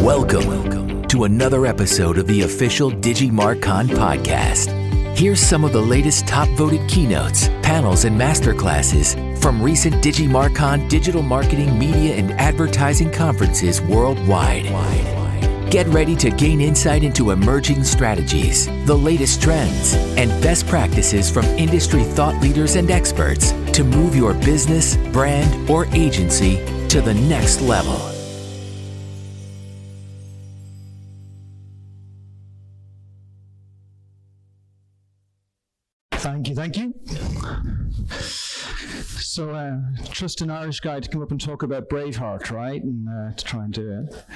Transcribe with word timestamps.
Welcome, 0.00 1.02
to 1.08 1.24
another 1.24 1.66
episode 1.66 2.16
of 2.16 2.26
the 2.26 2.40
official 2.40 2.90
DigiMarCon 2.90 3.88
podcast. 3.88 4.70
Here's 5.14 5.40
some 5.40 5.62
of 5.62 5.74
the 5.74 5.82
latest 5.82 6.26
top 6.26 6.48
voted 6.56 6.88
keynotes, 6.88 7.48
panels, 7.62 8.06
and 8.06 8.18
masterclasses 8.18 9.14
from 9.42 9.62
recent 9.62 9.96
DigiMarCon 9.96 10.88
digital 10.88 11.20
marketing, 11.20 11.78
media, 11.78 12.14
and 12.14 12.32
advertising 12.40 13.12
conferences 13.12 13.82
worldwide. 13.82 14.64
Get 15.70 15.86
ready 15.88 16.16
to 16.16 16.30
gain 16.30 16.62
insight 16.62 17.04
into 17.04 17.30
emerging 17.30 17.84
strategies, 17.84 18.68
the 18.86 18.96
latest 18.96 19.42
trends, 19.42 19.92
and 20.16 20.30
best 20.42 20.66
practices 20.66 21.30
from 21.30 21.44
industry 21.44 22.04
thought 22.04 22.40
leaders 22.40 22.76
and 22.76 22.90
experts 22.90 23.52
to 23.74 23.84
move 23.84 24.16
your 24.16 24.32
business, 24.32 24.96
brand, 25.12 25.68
or 25.68 25.84
agency 25.94 26.56
to 26.88 27.02
the 27.02 27.12
next 27.12 27.60
level. 27.60 28.19
Thank 36.60 36.76
you. 36.76 36.94
So, 39.20 39.50
uh, 39.50 39.76
trust 40.10 40.40
an 40.40 40.50
Irish 40.50 40.80
guy 40.80 40.98
to 40.98 41.08
come 41.08 41.22
up 41.22 41.30
and 41.30 41.40
talk 41.40 41.62
about 41.62 41.88
Braveheart, 41.88 42.50
right? 42.50 42.82
And 42.82 43.08
uh, 43.08 43.32
to 43.34 43.44
try 43.44 43.64
and 43.64 43.72
do 43.72 44.06
it. 44.08 44.34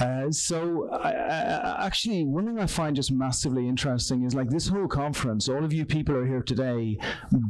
Uh, 0.00 0.30
so, 0.30 0.88
I, 0.90 1.12
I, 1.12 1.86
actually, 1.86 2.24
one 2.24 2.46
thing 2.46 2.58
I 2.58 2.66
find 2.66 2.96
just 2.96 3.12
massively 3.12 3.68
interesting 3.68 4.24
is 4.24 4.34
like 4.34 4.50
this 4.50 4.68
whole 4.68 4.88
conference, 4.88 5.48
all 5.48 5.64
of 5.64 5.72
you 5.72 5.84
people 5.84 6.16
are 6.16 6.26
here 6.26 6.42
today 6.42 6.98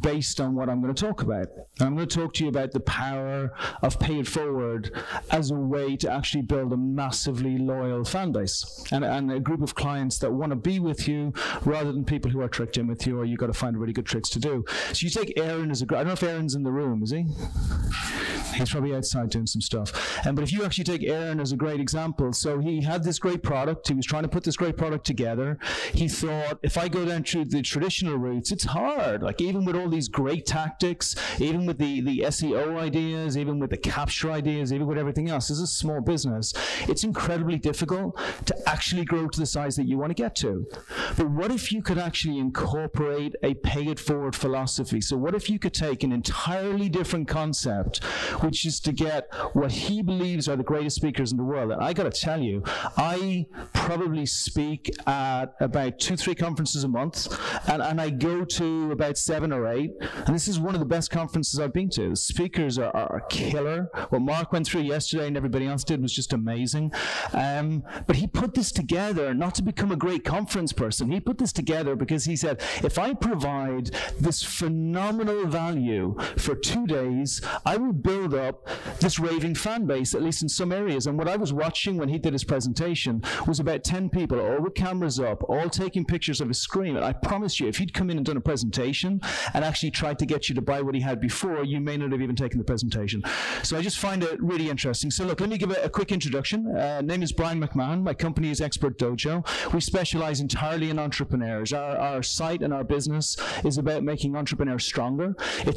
based 0.01 0.41
on 0.41 0.55
what 0.55 0.69
I'm 0.69 0.83
going 0.83 0.95
to 0.95 1.01
talk 1.01 1.23
about. 1.23 1.47
I'm 1.81 1.95
going 1.95 2.09
to 2.09 2.19
talk 2.19 2.35
to 2.35 2.45
you 2.45 2.51
about 2.51 2.73
the 2.73 2.81
power 2.81 3.53
of 3.83 3.99
Pay 3.99 4.21
It 4.21 4.29
Forward 4.29 4.93
as 5.31 5.51
a 5.51 5.55
way 5.55 5.97
to 5.97 6.11
actually 6.11 6.43
build 6.43 6.73
a 6.73 6.77
massively 6.77 7.59
loyal 7.59 8.05
fan 8.05 8.33
base 8.33 8.85
and, 8.93 9.05
and 9.05 9.33
a 9.33 9.41
group 9.41 9.63
of 9.63 9.75
clients 9.75 10.19
that 10.19 10.33
want 10.33 10.51
to 10.51 10.57
be 10.57 10.79
with 10.79 11.09
you 11.09 11.33
rather 11.65 11.93
than 11.93 12.05
people 12.05 12.31
who 12.31 12.41
are 12.41 12.49
tricked 12.49 12.77
in 12.77 12.87
with 12.87 13.07
you 13.07 13.19
or 13.19 13.25
you've 13.25 13.39
got 13.39 13.47
to 13.47 13.55
find 13.55 13.79
really 13.79 13.93
good 13.93 14.07
tricks 14.07 14.29
to 14.31 14.39
do. 14.39 14.65
So, 14.93 15.05
you 15.05 15.11
take 15.11 15.39
Aaron 15.39 15.71
as 15.71 15.83
a, 15.83 15.87
don't 16.07 16.23
know 16.23 16.27
if 16.27 16.33
Aaron's 16.33 16.55
in 16.55 16.63
the 16.63 16.71
room, 16.71 17.03
is 17.03 17.11
he? 17.11 17.27
He's 18.57 18.71
probably 18.71 18.95
outside 18.95 19.31
doing 19.31 19.47
some 19.47 19.61
stuff. 19.61 20.27
Um, 20.27 20.35
but 20.35 20.43
if 20.43 20.53
you 20.53 20.65
actually 20.65 20.85
take 20.85 21.03
Aaron 21.03 21.41
as 21.41 21.53
a 21.53 21.57
great 21.57 21.81
example, 21.81 22.33
so 22.33 22.59
he 22.59 22.81
had 22.81 23.05
this 23.05 23.19
great 23.19 23.43
product. 23.43 23.89
He 23.89 23.95
was 23.95 24.07
trying 24.07 24.23
to 24.23 24.29
put 24.29 24.45
this 24.45 24.57
great 24.57 24.77
product 24.77 25.05
together. 25.05 25.59
He 25.93 26.09
thought, 26.09 26.59
if 26.63 26.79
I 26.79 26.89
go 26.89 27.05
down 27.05 27.25
through 27.25 27.47
the 27.47 27.61
traditional 27.61 28.17
routes, 28.17 28.53
it's 28.53 28.65
hard. 28.65 29.23
Like 29.23 29.41
even 29.41 29.65
with 29.65 29.77
all 29.77 29.89
these 29.89 30.09
great 30.09 30.47
tactics, 30.47 31.15
even 31.39 31.67
with 31.67 31.79
the, 31.79 32.01
the 32.01 32.21
SEO 32.21 32.79
ideas, 32.79 33.37
even 33.37 33.59
with 33.59 33.71
the 33.71 33.77
capture 33.77 34.31
ideas, 34.31 34.73
even 34.73 34.87
with 34.87 34.99
everything 34.99 35.29
else, 35.29 35.51
as 35.51 35.61
a 35.61 35.67
small 35.67 36.01
business, 36.01 36.55
it's 36.89 37.05
incredibly 37.05 37.59
difficult 37.59 38.19
to 38.47 38.57
actually 38.69 39.05
grow 39.05 39.29
to 39.29 39.39
the 39.39 39.47
size 39.47 39.77
that 39.77 39.87
you 39.87 39.99
want 39.99 40.11
to 40.11 40.15
get 40.15 40.35
to. 40.37 40.67
But 41.17 41.31
what 41.31 41.51
if 41.51 41.73
you 41.73 41.83
could 41.83 41.99
actually 41.99 42.39
incorporate 42.39 43.35
a 43.43 43.55
pay 43.55 43.87
it 43.87 44.01
forward 44.01 44.35
philosophy? 44.35 45.01
So 45.01 45.17
what 45.17 45.35
if 45.35 45.51
you 45.51 45.59
could 45.59 45.75
take 45.75 45.96
an 46.03 46.13
entirely 46.13 46.89
different 46.89 47.29
concept, 47.29 48.05
which 48.43 48.65
is 48.67 48.81
to 48.81 48.93
get 48.93 49.29
what 49.53 49.73
he 49.73 50.03
believes 50.03 50.49
are 50.49 50.57
the 50.57 50.63
greatest 50.63 50.97
speakers 50.97 51.31
in 51.31 51.39
the 51.39 51.45
world. 51.45 51.73
And 51.73 51.83
I 51.83 51.93
got 51.93 52.13
to 52.13 52.21
tell 52.21 52.41
you, 52.41 52.63
I 52.97 53.47
probably 53.73 54.27
speak 54.27 54.95
at 55.07 55.55
about 55.61 55.99
two, 55.99 56.17
three 56.17 56.35
conferences 56.35 56.85
a 56.85 56.89
month, 56.89 57.29
and, 57.69 57.83
and 57.83 58.01
I 58.01 58.11
go 58.11 58.45
to 58.45 58.93
about 58.93 59.19
seven 59.19 59.53
or 59.53 59.69
eight. 59.69 59.91
And 60.27 60.35
this 60.35 60.49
is 60.49 60.59
one 60.59 60.75
of 60.75 60.81
the 60.81 60.87
best 60.87 61.11
conferences 61.11 61.61
I've 61.61 61.73
been 61.73 61.91
to. 61.91 62.11
The 62.11 62.17
speakers 62.17 62.79
are, 62.79 62.95
are 62.95 63.23
killer. 63.29 63.91
What 64.11 64.23
Mark 64.23 64.53
went 64.53 64.67
through 64.67 64.83
yesterday 64.83 65.27
and 65.27 65.37
everybody 65.37 65.67
else 65.67 65.85
did 65.85 66.03
was 66.03 66.13
just 66.13 66.33
amazing. 66.33 66.93
Um, 67.33 67.83
but 68.07 68.17
he 68.17 68.27
put 68.27 68.55
this 68.55 68.73
together 68.73 69.35
not 69.35 69.55
to 69.57 69.63
become 69.63 69.93
a 69.93 69.97
great 69.97 70.25
conference 70.25 70.73
person. 70.73 71.11
He 71.11 71.21
put 71.21 71.39
this 71.39 71.53
together 71.53 71.97
because 71.97 72.25
he 72.25 72.37
said, 72.37 72.61
if 72.83 72.99
I 72.99 73.15
provide 73.15 73.91
this 74.19 74.43
phenomenal 74.43 75.47
value 75.47 75.86
for 76.37 76.55
two 76.55 76.87
days, 76.87 77.41
I 77.65 77.77
will 77.77 77.93
build 77.93 78.35
up 78.35 78.69
this 79.01 79.19
raving 79.19 79.55
fan 79.55 79.87
base, 79.87 80.15
at 80.15 80.23
least 80.23 80.43
in 80.43 80.49
some 80.49 80.73
areas. 80.73 81.07
And 81.07 81.19
what 81.19 81.29
I 81.29 81.37
was 81.37 81.53
watching 81.53 81.97
when 81.97 82.09
he 82.09 82.19
did 82.19 82.33
his 82.33 82.45
presentation 82.45 83.23
was 83.47 83.61
about 83.61 83.85
10 83.85 84.11
people, 84.11 84.41
all 84.41 84.61
with 84.61 84.75
cameras 84.75 85.21
up, 85.21 85.43
all 85.49 85.69
taking 85.69 86.05
pictures 86.05 86.41
of 86.41 86.49
his 86.49 86.59
screen. 86.59 86.97
And 86.97 87.05
I 87.05 87.13
promise 87.13 87.61
you, 87.61 87.69
if 87.69 87.79
he'd 87.79 87.95
come 87.95 88.11
in 88.11 88.17
and 88.17 88.27
done 88.27 88.37
a 88.37 88.41
presentation 88.41 89.21
and 89.55 89.65
actually 89.65 89.91
tried 89.91 90.19
to 90.19 90.27
get 90.27 90.49
you 90.49 90.55
to 90.55 90.63
buy 90.63 90.81
what 90.83 90.95
he 90.95 91.01
had 91.01 91.21
before, 91.21 91.65
you 91.65 91.81
may 91.81 91.97
not 91.97 92.13
have 92.13 92.21
even 92.21 92.37
taken 92.37 92.59
the 92.59 92.65
presentation. 92.65 93.23
So 93.63 93.77
I 93.77 93.83
just 93.83 93.99
find 93.99 94.23
it 94.23 94.43
really 94.43 94.71
interesting. 94.71 95.11
So 95.11 95.25
look, 95.25 95.41
let 95.41 95.51
me 95.51 95.59
give 95.59 95.71
a, 95.71 95.83
a 95.85 95.89
quick 95.89 96.13
introduction. 96.13 96.77
Uh, 96.77 97.01
name 97.01 97.23
is 97.23 97.33
Brian 97.33 97.61
McMahon. 97.61 98.03
My 98.03 98.15
company 98.15 98.51
is 98.51 98.61
Expert 98.61 98.99
Dojo. 98.99 99.45
We 99.73 99.81
specialize 99.81 100.41
entirely 100.41 100.91
in 100.91 100.99
entrepreneurs. 100.99 101.73
Our, 101.73 101.97
our 101.97 102.23
site 102.23 102.63
and 102.63 102.73
our 102.73 102.85
business 102.85 103.37
is 103.65 103.79
about 103.79 104.03
making 104.03 104.37
entrepreneurs 104.37 104.85
stronger. 104.85 105.35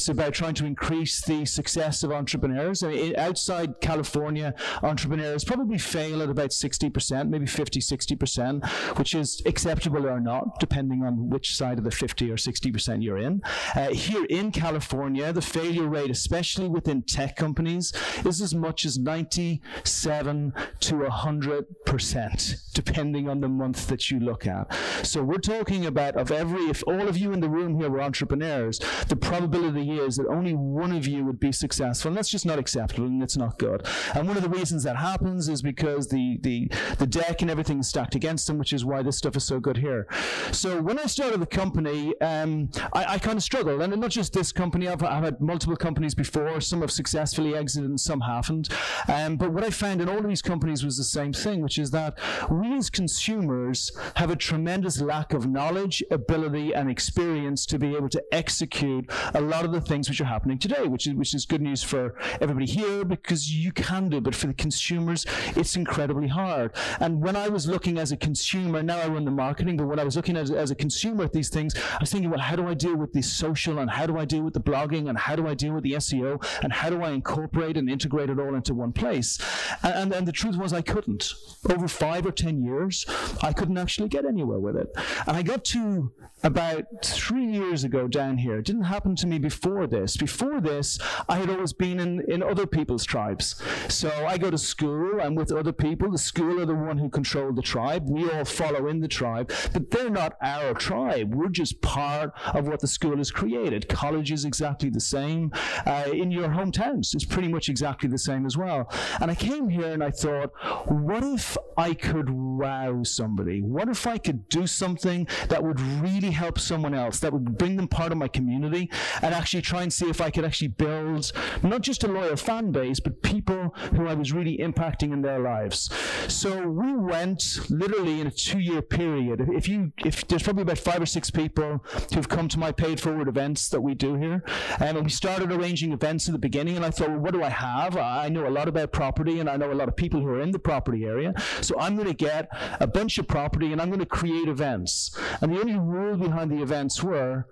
About 0.08 0.34
trying 0.34 0.54
to 0.54 0.66
increase 0.66 1.22
the 1.22 1.46
success 1.46 2.04
of 2.04 2.12
entrepreneurs. 2.12 2.84
I 2.84 2.90
mean, 2.90 3.16
outside 3.18 3.82
California, 3.82 4.54
entrepreneurs 4.84 5.44
probably 5.44 5.78
fail 5.78 6.22
at 6.22 6.30
about 6.30 6.52
60%, 6.52 7.30
maybe 7.30 7.46
50, 7.46 7.80
60%, 7.80 8.98
which 8.98 9.16
is 9.16 9.42
acceptable 9.46 10.08
or 10.08 10.20
not, 10.20 10.60
depending 10.60 11.04
on 11.04 11.30
which 11.30 11.56
side 11.56 11.78
of 11.78 11.84
the 11.84 11.92
50 11.92 12.32
or 12.32 12.38
60% 12.38 13.04
you're 13.04 13.18
in. 13.18 13.42
Uh, 13.76 13.90
here 13.90 14.26
in 14.26 14.52
California, 14.52 15.34
the 15.34 15.42
failure 15.42 15.88
rate, 15.88 16.12
especially 16.12 16.68
within 16.68 17.02
tech 17.02 17.36
companies, 17.36 17.94
is 18.26 18.42
as 18.42 18.54
much 18.56 18.86
as 18.86 18.98
97 18.98 20.54
to 20.80 20.94
100%, 20.94 22.74
depending 22.74 23.28
on 23.28 23.42
the 23.42 23.50
month 23.50 23.88
that 23.88 24.12
you 24.12 24.20
look 24.20 24.46
at. 24.48 24.74
So 25.04 25.24
we're 25.24 25.38
talking 25.38 25.86
about 25.86 26.16
of 26.16 26.32
every, 26.32 26.64
if 26.66 26.84
all 26.88 27.08
of 27.08 27.18
you 27.18 27.34
in 27.34 27.40
the 27.40 27.50
room 27.50 27.80
here 27.80 27.90
were 27.90 28.02
entrepreneurs, 28.02 28.80
the 29.08 29.16
probability 29.16 29.89
is 29.98 30.18
that 30.18 30.28
only 30.28 30.54
one 30.54 30.92
of 30.92 31.08
you 31.08 31.26
would 31.26 31.40
be 31.40 31.52
successful. 31.52 32.10
And 32.10 32.18
that's 32.18 32.30
just 32.30 32.46
not 32.46 32.60
acceptable 32.60 33.08
and 33.08 33.22
it's 33.24 33.38
not 33.38 33.58
good. 33.60 33.86
And 34.14 34.28
one 34.28 34.38
of 34.38 34.44
the 34.44 34.50
reasons 34.50 34.84
that 34.84 34.96
happens 34.98 35.50
is 35.50 35.62
because 35.62 36.08
the, 36.08 36.38
the, 36.42 36.72
the 36.98 37.08
deck 37.08 37.42
and 37.42 37.52
everything 37.52 37.80
is 37.80 37.88
stacked 37.88 38.16
against 38.16 38.48
them, 38.48 38.58
which 38.58 38.74
is 38.74 38.86
why 38.86 39.02
this 39.02 39.18
stuff 39.18 39.36
is 39.36 39.44
so 39.44 39.60
good 39.60 39.78
here. 39.78 40.08
So 40.52 40.82
when 40.82 41.00
I 41.00 41.06
started 41.06 41.40
the 41.40 41.46
company, 41.46 42.14
um, 42.22 42.70
I, 42.94 43.14
I 43.14 43.20
kind 43.20 43.38
of 43.38 43.44
struggled. 43.44 43.82
And 43.82 44.00
not 44.00 44.12
just 44.12 44.34
this 44.34 44.52
company, 44.52 44.88
I've, 44.88 45.04
I've, 45.04 45.24
had 45.24 45.42
multiple 45.42 45.76
companies 45.76 46.16
before. 46.16 46.60
Some 46.62 46.82
have 46.82 46.92
successfully 46.92 47.56
exited 47.56 47.90
and 47.90 48.00
some 48.00 48.22
haven't. 48.22 48.70
Um, 49.08 49.38
but 49.38 49.52
what 49.52 49.64
I 49.64 49.70
found 49.70 50.02
in 50.02 50.10
all 50.10 50.18
of 50.18 50.28
these 50.28 50.42
companies 50.42 50.84
was 50.84 50.98
the 50.98 51.04
same 51.04 51.34
thing, 51.34 51.62
which 51.62 51.78
is 51.78 51.92
that 51.92 52.18
we 52.50 52.76
as 52.76 52.90
consumers 52.90 53.92
have 54.16 54.32
a 54.32 54.36
tremendous 54.36 55.02
lack 55.02 55.34
of 55.34 55.48
knowledge, 55.48 56.04
ability, 56.12 56.74
and 56.74 56.90
experience 56.90 57.66
to 57.68 57.80
be 57.80 57.96
able 57.96 58.10
to 58.10 58.24
execute 58.32 59.10
a 59.34 59.42
lot 59.42 59.66
of 59.66 59.72
the 59.72 59.79
things 59.88 60.10
which 60.10 60.22
are 60.22 60.26
happening 60.26 60.58
today, 60.58 60.88
which 60.88 61.08
is, 61.08 61.14
which 61.14 61.34
is 61.34 61.46
good 61.46 61.62
news 61.62 61.84
for 61.84 62.16
everybody 62.42 62.66
here 62.66 63.04
because 63.06 63.52
you 63.52 63.72
can 63.72 64.10
do, 64.10 64.22
but 64.22 64.36
for 64.36 64.48
the 64.48 64.54
consumers, 64.54 65.26
it's 65.56 65.76
incredibly 65.76 66.28
hard. 66.28 66.76
And 67.00 67.22
when 67.22 67.36
I 67.36 67.50
was 67.50 67.68
looking 67.68 67.98
as 67.98 68.12
a 68.12 68.18
consumer, 68.18 68.84
now 68.84 69.00
I 69.00 69.08
run 69.08 69.26
the 69.26 69.32
marketing, 69.32 69.78
but 69.78 69.88
when 69.88 70.00
I 70.00 70.04
was 70.04 70.16
looking 70.16 70.38
as, 70.38 70.52
as 70.52 70.72
a 70.72 70.76
consumer 70.76 71.24
at 71.26 71.34
these 71.34 71.50
things, 71.50 71.76
I 71.76 71.98
was 72.00 72.12
thinking, 72.12 72.30
well, 72.30 72.40
how 72.40 72.56
do 72.56 72.68
I 72.68 72.74
deal 72.74 72.96
with 72.96 73.14
the 73.14 73.22
social 73.22 73.80
and 73.80 73.90
how 73.90 74.06
do 74.06 74.18
I 74.18 74.26
deal 74.26 74.42
with 74.42 74.54
the 74.54 74.62
blogging 74.62 75.10
and 75.10 75.18
how 75.18 75.36
do 75.36 75.48
I 75.48 75.54
deal 75.54 75.74
with 75.74 75.84
the 75.84 75.94
SEO 75.94 76.44
and 76.64 76.74
how 76.74 76.90
do 76.90 77.02
I 77.04 77.12
incorporate 77.12 77.78
and 77.78 77.90
integrate 77.90 78.30
it 78.30 78.40
all 78.40 78.56
into 78.56 78.74
one 78.74 78.94
place? 78.94 79.40
And, 79.84 79.94
and, 79.94 80.14
and 80.14 80.28
the 80.28 80.32
truth 80.32 80.58
was 80.58 80.74
I 80.74 80.82
couldn't. 80.82 81.34
Over 81.70 81.88
five 81.88 82.26
or 82.26 82.32
10 82.32 82.62
years, 82.64 83.06
I 83.42 83.54
couldn't 83.54 83.78
actually 83.78 84.10
get 84.10 84.26
anywhere 84.26 84.60
with 84.60 84.76
it. 84.76 84.90
And 85.28 85.36
I 85.36 85.42
got 85.42 85.66
to 85.66 86.12
about 86.44 86.86
three 87.04 87.46
years 87.46 87.84
ago 87.84 88.08
down 88.08 88.38
here. 88.38 88.58
It 88.58 88.66
didn't 88.66 88.84
happen 88.84 89.16
to 89.18 89.28
me 89.28 89.40
before 89.40 89.69
this. 89.88 90.18
Before 90.18 90.62
this, 90.62 91.00
I 91.28 91.38
had 91.38 91.50
always 91.50 91.74
been 91.74 92.00
in, 92.00 92.22
in 92.28 92.44
other 92.44 92.66
people's 92.66 93.06
tribes. 93.06 93.62
So 93.88 94.10
I 94.26 94.38
go 94.38 94.50
to 94.50 94.58
school, 94.58 95.22
I'm 95.22 95.36
with 95.36 95.52
other 95.52 95.74
people. 95.74 96.12
The 96.12 96.18
school 96.18 96.62
are 96.62 96.66
the 96.66 96.76
one 96.76 96.98
who 96.98 97.10
control 97.10 97.52
the 97.54 97.62
tribe. 97.62 98.04
We 98.08 98.30
all 98.30 98.46
follow 98.46 98.88
in 98.88 99.00
the 99.00 99.08
tribe, 99.08 99.52
but 99.74 99.92
they're 99.92 100.10
not 100.10 100.38
our 100.42 100.74
tribe. 100.74 101.34
We're 101.34 101.50
just 101.50 101.82
part 101.82 102.34
of 102.54 102.68
what 102.68 102.80
the 102.80 102.88
school 102.88 103.18
has 103.18 103.32
created. 103.32 103.90
College 103.90 104.32
is 104.32 104.46
exactly 104.46 104.90
the 104.90 105.00
same. 105.00 105.52
Uh, 105.86 106.10
in 106.12 106.32
your 106.32 106.50
hometowns, 106.50 107.14
it's 107.14 107.26
pretty 107.26 107.48
much 107.48 107.70
exactly 107.70 108.10
the 108.10 108.18
same 108.18 108.46
as 108.46 108.58
well. 108.58 108.92
And 109.20 109.32
I 109.32 109.36
came 109.36 109.70
here 109.70 109.92
and 109.92 110.04
I 110.04 110.12
thought, 110.12 110.52
what 110.88 111.24
if 111.24 111.58
I 111.78 111.94
could 111.94 112.30
wow 112.30 113.04
somebody? 113.04 113.62
What 113.62 113.90
if 113.90 114.06
I 114.06 114.18
could 114.18 114.48
do 114.50 114.68
something 114.68 115.28
that 115.50 115.64
would 115.64 115.80
really 115.82 116.32
help 116.32 116.60
someone 116.60 116.94
else, 116.94 117.20
that 117.20 117.34
would 117.34 117.58
bring 117.58 117.76
them 117.76 117.88
part 117.88 118.12
of 118.12 118.18
my 118.18 118.28
community, 118.28 118.90
and 119.22 119.34
actually 119.34 119.49
try 119.58 119.82
and 119.82 119.92
see 119.92 120.10
if 120.10 120.22
I 120.22 120.30
could 120.30 120.46
actually 120.46 120.70
build 120.70 121.32
not 121.64 121.82
just 121.82 122.04
a 122.04 122.08
loyal 122.08 122.36
fan 122.36 122.72
base, 122.72 123.00
but 123.00 123.22
people 123.22 123.74
who 123.96 124.08
I 124.08 124.14
was 124.14 124.32
really 124.32 124.58
impacting 124.58 125.12
in 125.12 125.22
their 125.22 125.40
lives. 125.40 125.90
So 126.28 126.68
we 126.68 126.96
went 126.96 127.60
literally 127.70 128.22
in 128.22 128.28
a 128.28 128.32
two-year 128.32 128.82
period. 128.82 129.50
If 129.54 129.68
you, 129.68 129.92
if 130.06 130.28
there's 130.28 130.44
probably 130.44 130.64
about 130.64 130.78
five 130.78 131.02
or 131.02 131.06
six 131.06 131.30
people 131.32 131.84
who've 132.14 132.30
come 132.30 132.48
to 132.50 132.60
my 132.60 132.72
paid 132.72 133.00
forward 133.00 133.28
events 133.28 133.70
that 133.70 133.82
we 133.82 133.96
do 133.96 134.16
here, 134.16 134.44
um, 134.80 134.98
and 134.98 135.04
we 135.04 135.10
started 135.10 135.52
arranging 135.52 135.92
events 135.92 136.28
in 136.28 136.34
the 136.34 136.40
beginning. 136.40 136.76
And 136.76 136.86
I 136.86 136.92
thought, 136.92 137.10
well, 137.10 137.20
what 137.20 137.34
do 137.34 137.44
I 137.44 137.50
have? 137.50 137.98
I 137.98 138.30
know 138.30 138.48
a 138.48 138.50
lot 138.50 138.68
about 138.68 138.92
property, 138.92 139.40
and 139.40 139.50
I 139.50 139.58
know 139.58 139.72
a 139.72 139.74
lot 139.74 139.88
of 139.88 139.96
people 139.96 140.20
who 140.20 140.28
are 140.28 140.42
in 140.42 140.52
the 140.52 140.60
property 140.60 141.06
area. 141.06 141.34
So 141.62 141.80
I'm 141.80 141.96
going 141.96 142.08
to 142.08 142.14
get 142.14 142.50
a 142.80 142.88
bunch 142.88 143.18
of 143.18 143.28
property, 143.28 143.72
and 143.72 143.82
I'm 143.82 143.90
going 143.90 144.00
to 144.00 144.06
create 144.06 144.48
events. 144.48 145.18
And 145.42 145.54
the 145.54 145.60
only 145.60 145.76
rule 145.76 146.18
behind 146.18 146.52
the 146.52 146.62
events 146.62 147.02
were 147.04 147.48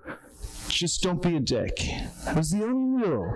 just 0.69 1.01
don't 1.01 1.21
be 1.21 1.35
a 1.35 1.39
dick. 1.39 1.81
That 2.25 2.35
was 2.35 2.51
the 2.51 2.63
only 2.63 3.07
rule. 3.07 3.33